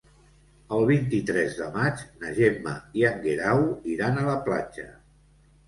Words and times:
El 0.77 0.87
vint-i-tres 0.91 1.57
de 1.57 1.67
maig 1.75 2.01
na 2.25 2.33
Gemma 2.41 2.75
i 3.03 3.07
en 3.13 3.23
Guerau 3.29 3.63
iran 3.95 4.21
a 4.21 4.27
la 4.33 4.37
platja. 4.51 4.91